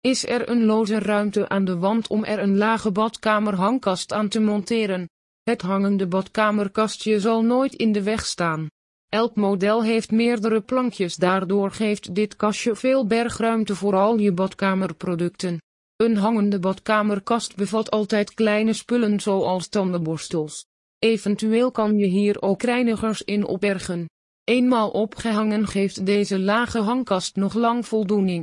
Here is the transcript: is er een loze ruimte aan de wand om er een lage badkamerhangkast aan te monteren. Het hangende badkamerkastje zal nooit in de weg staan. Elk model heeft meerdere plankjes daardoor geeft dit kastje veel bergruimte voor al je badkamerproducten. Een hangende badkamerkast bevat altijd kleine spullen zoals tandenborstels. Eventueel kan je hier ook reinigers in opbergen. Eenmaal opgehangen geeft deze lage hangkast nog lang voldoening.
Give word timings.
is 0.00 0.26
er 0.26 0.48
een 0.48 0.64
loze 0.64 0.98
ruimte 0.98 1.48
aan 1.48 1.64
de 1.64 1.78
wand 1.78 2.08
om 2.08 2.24
er 2.24 2.38
een 2.38 2.56
lage 2.56 2.90
badkamerhangkast 2.90 4.12
aan 4.12 4.28
te 4.28 4.40
monteren. 4.40 5.08
Het 5.42 5.62
hangende 5.62 6.06
badkamerkastje 6.06 7.20
zal 7.20 7.44
nooit 7.44 7.74
in 7.74 7.92
de 7.92 8.02
weg 8.02 8.26
staan. 8.26 8.68
Elk 9.08 9.34
model 9.34 9.82
heeft 9.82 10.10
meerdere 10.10 10.60
plankjes 10.60 11.16
daardoor 11.16 11.70
geeft 11.70 12.14
dit 12.14 12.36
kastje 12.36 12.76
veel 12.76 13.06
bergruimte 13.06 13.74
voor 13.74 13.94
al 13.94 14.18
je 14.18 14.32
badkamerproducten. 14.32 15.58
Een 15.96 16.16
hangende 16.16 16.58
badkamerkast 16.58 17.56
bevat 17.56 17.90
altijd 17.90 18.34
kleine 18.34 18.72
spullen 18.72 19.20
zoals 19.20 19.68
tandenborstels. 19.68 20.66
Eventueel 20.98 21.70
kan 21.70 21.96
je 21.96 22.06
hier 22.06 22.42
ook 22.42 22.62
reinigers 22.62 23.22
in 23.22 23.46
opbergen. 23.46 24.08
Eenmaal 24.44 24.90
opgehangen 24.90 25.66
geeft 25.66 26.06
deze 26.06 26.38
lage 26.38 26.78
hangkast 26.78 27.36
nog 27.36 27.54
lang 27.54 27.86
voldoening. 27.86 28.38